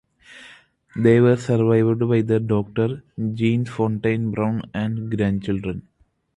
They 0.95 1.19
were 1.21 1.37
survived 1.37 1.99
by 2.09 2.21
their 2.23 2.39
daughter 2.39 3.03
Jean 3.35 3.65
Fontaine 3.65 4.31
Brown 4.31 4.63
and 4.73 5.15
grandchildren. 5.15 5.87